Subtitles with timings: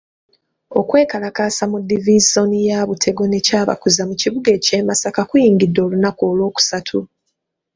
[0.79, 6.99] Okwekalakaasa mu divisoni ya Butego ne Kyabakuza mu kibuga ky'e Masaka kuyingidde olunaku olw'okusatu.